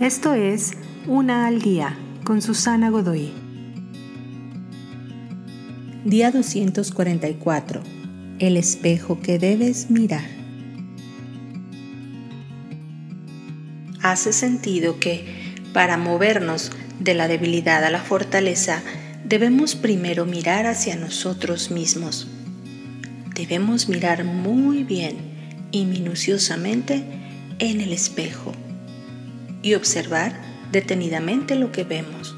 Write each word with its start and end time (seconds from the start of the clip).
Esto 0.00 0.34
es 0.34 0.72
Una 1.06 1.46
al 1.46 1.62
Día 1.62 1.96
con 2.22 2.42
Susana 2.42 2.90
Godoy. 2.90 3.32
Día 6.04 6.30
244. 6.30 7.80
El 8.38 8.58
espejo 8.58 9.20
que 9.22 9.38
debes 9.38 9.88
mirar. 9.90 10.28
Hace 14.02 14.34
sentido 14.34 15.00
que, 15.00 15.54
para 15.72 15.96
movernos 15.96 16.72
de 17.00 17.14
la 17.14 17.26
debilidad 17.26 17.82
a 17.82 17.88
la 17.88 18.00
fortaleza, 18.00 18.82
debemos 19.24 19.76
primero 19.76 20.26
mirar 20.26 20.66
hacia 20.66 20.96
nosotros 20.96 21.70
mismos. 21.70 22.28
Debemos 23.34 23.88
mirar 23.88 24.24
muy 24.24 24.84
bien 24.84 25.16
y 25.70 25.86
minuciosamente 25.86 27.02
en 27.58 27.80
el 27.80 27.94
espejo 27.94 28.52
y 29.66 29.74
observar 29.74 30.32
detenidamente 30.70 31.56
lo 31.56 31.72
que 31.72 31.82
vemos. 31.82 32.36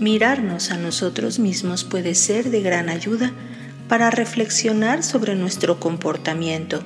Mirarnos 0.00 0.72
a 0.72 0.76
nosotros 0.76 1.38
mismos 1.38 1.84
puede 1.84 2.16
ser 2.16 2.50
de 2.50 2.60
gran 2.60 2.88
ayuda 2.88 3.30
para 3.86 4.10
reflexionar 4.10 5.04
sobre 5.04 5.36
nuestro 5.36 5.78
comportamiento 5.78 6.82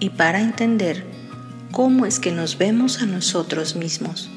y 0.00 0.10
para 0.10 0.40
entender 0.40 1.04
cómo 1.70 2.06
es 2.06 2.18
que 2.18 2.32
nos 2.32 2.58
vemos 2.58 3.02
a 3.02 3.06
nosotros 3.06 3.76
mismos, 3.76 4.30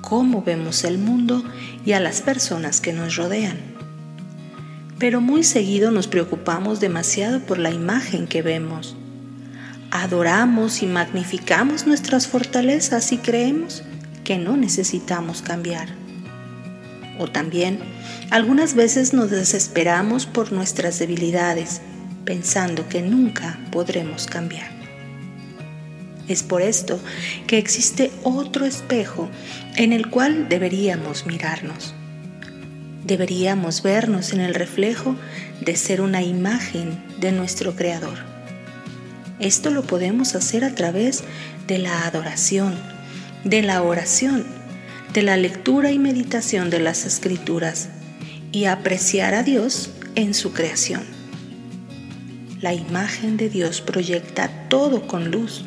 cómo 0.00 0.42
vemos 0.44 0.84
el 0.84 0.98
mundo 0.98 1.42
y 1.84 1.90
a 1.90 1.98
las 1.98 2.22
personas 2.22 2.80
que 2.80 2.92
nos 2.92 3.16
rodean. 3.16 3.58
Pero 5.00 5.20
muy 5.20 5.42
seguido 5.42 5.90
nos 5.90 6.06
preocupamos 6.06 6.78
demasiado 6.78 7.40
por 7.40 7.58
la 7.58 7.72
imagen 7.72 8.28
que 8.28 8.42
vemos 8.42 8.96
adoramos 9.94 10.82
y 10.82 10.86
magnificamos 10.86 11.86
nuestras 11.86 12.26
fortalezas 12.26 13.12
y 13.12 13.18
creemos 13.18 13.84
que 14.24 14.38
no 14.38 14.56
necesitamos 14.56 15.40
cambiar. 15.40 15.88
O 17.20 17.28
también, 17.28 17.78
algunas 18.30 18.74
veces 18.74 19.14
nos 19.14 19.30
desesperamos 19.30 20.26
por 20.26 20.50
nuestras 20.50 20.98
debilidades, 20.98 21.80
pensando 22.24 22.88
que 22.88 23.02
nunca 23.02 23.60
podremos 23.70 24.26
cambiar. 24.26 24.68
Es 26.26 26.42
por 26.42 26.60
esto 26.60 26.98
que 27.46 27.58
existe 27.58 28.10
otro 28.24 28.66
espejo 28.66 29.30
en 29.76 29.92
el 29.92 30.10
cual 30.10 30.48
deberíamos 30.48 31.24
mirarnos. 31.24 31.94
Deberíamos 33.04 33.84
vernos 33.84 34.32
en 34.32 34.40
el 34.40 34.54
reflejo 34.54 35.14
de 35.60 35.76
ser 35.76 36.00
una 36.00 36.20
imagen 36.20 37.00
de 37.20 37.30
nuestro 37.30 37.76
Creador 37.76 38.33
esto 39.40 39.70
lo 39.70 39.82
podemos 39.82 40.34
hacer 40.34 40.64
a 40.64 40.74
través 40.74 41.24
de 41.66 41.78
la 41.78 42.06
adoración, 42.06 42.74
de 43.42 43.62
la 43.62 43.82
oración, 43.82 44.44
de 45.12 45.22
la 45.22 45.36
lectura 45.36 45.90
y 45.90 45.98
meditación 45.98 46.70
de 46.70 46.80
las 46.80 47.04
escrituras 47.04 47.88
y 48.52 48.66
apreciar 48.66 49.34
a 49.34 49.42
Dios 49.42 49.90
en 50.14 50.34
su 50.34 50.52
creación. 50.52 51.02
La 52.60 52.74
imagen 52.74 53.36
de 53.36 53.48
Dios 53.48 53.80
proyecta 53.80 54.48
todo 54.68 55.06
con 55.06 55.30
luz. 55.30 55.64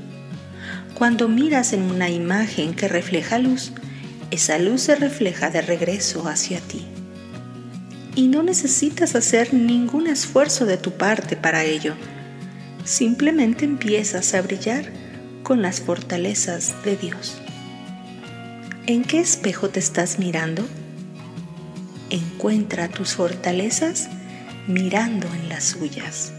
Cuando 0.93 1.27
miras 1.27 1.73
en 1.73 1.83
una 1.83 2.09
imagen 2.09 2.73
que 2.73 2.87
refleja 2.87 3.37
luz, 3.37 3.73
esa 4.31 4.57
luz 4.57 4.81
se 4.81 4.95
refleja 4.95 5.49
de 5.49 5.61
regreso 5.61 6.27
hacia 6.27 6.59
ti. 6.59 6.85
Y 8.15 8.27
no 8.27 8.41
necesitas 8.41 9.15
hacer 9.15 9.53
ningún 9.53 10.07
esfuerzo 10.07 10.65
de 10.65 10.77
tu 10.77 10.91
parte 10.91 11.35
para 11.35 11.63
ello 11.63 11.93
simplemente 12.87 13.65
empiezas 13.65 14.33
a 14.33 14.41
brillar 14.41 14.85
con 15.43 15.61
las 15.61 15.81
fortalezas 15.81 16.73
de 16.85 16.95
Dios. 16.95 17.37
¿En 18.85 19.03
qué 19.03 19.19
espejo 19.19 19.69
te 19.69 19.79
estás 19.79 20.19
mirando? 20.19 20.63
Encuentra 22.09 22.87
tus 22.87 23.13
fortalezas 23.13 24.07
mirando 24.69 25.27
en 25.33 25.49
las 25.49 25.65
suyas. 25.65 26.31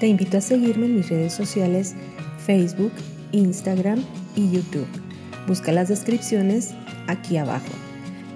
Te 0.00 0.06
invito 0.06 0.38
a 0.38 0.40
seguirme 0.40 0.86
en 0.86 0.96
mis 0.96 1.10
redes 1.10 1.34
sociales 1.34 1.94
Facebook, 2.46 2.92
Instagram 3.32 4.02
y 4.34 4.50
YouTube. 4.50 4.88
Busca 5.46 5.70
las 5.70 5.88
descripciones 5.88 6.70
aquí 7.08 7.36
abajo. 7.36 7.72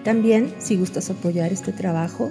También, 0.04 0.54
si 0.58 0.76
gustas 0.76 1.08
apoyar 1.08 1.50
este 1.50 1.72
trabajo, 1.72 2.30